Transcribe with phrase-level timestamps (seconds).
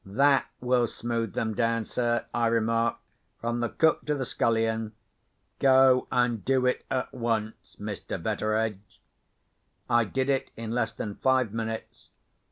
[0.03, 3.01] "That will smooth them down, sir," I remarked,
[3.39, 4.93] "from the cook to the scullion."
[5.59, 8.17] "Go, and do it at once, Mr.
[8.19, 8.99] Betteredge."
[9.87, 12.09] I did it in less than five minutes.